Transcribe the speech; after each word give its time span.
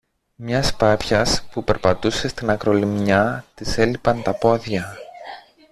Μιας 0.35 0.75
πάπιας 0.75 1.43
που 1.51 1.63
περπατούσε 1.63 2.27
στην 2.27 2.49
ακρολιμνιά 2.49 3.45
της 3.55 3.77
έλειπαν 3.77 4.21
τα 4.21 4.33
πόδια 4.33 4.97